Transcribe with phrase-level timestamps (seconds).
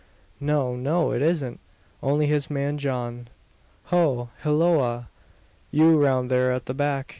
[0.39, 1.11] "No, no!
[1.11, 1.59] it isn't.
[2.01, 3.27] Only his man John."
[3.93, 4.29] "Ho!
[4.41, 5.09] hilloa,
[5.69, 7.09] you round there at the back!